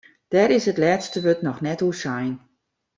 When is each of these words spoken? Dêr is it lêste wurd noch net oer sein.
Dêr 0.31 0.49
is 0.57 0.67
it 0.71 0.81
lêste 0.83 1.15
wurd 1.23 1.39
noch 1.43 1.63
net 1.65 1.81
oer 1.85 1.97
sein. 2.03 2.33